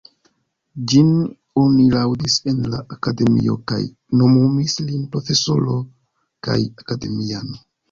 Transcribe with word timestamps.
Ĝin 0.93 1.11
oni 1.63 1.85
laŭdis 1.95 2.37
en 2.53 2.63
la 2.71 2.79
Akademio 2.97 3.59
kaj 3.73 3.79
nomumis 4.23 4.77
lin 4.89 5.07
profesoro 5.15 5.79
kaj 6.49 6.59
akademiano. 6.87 7.65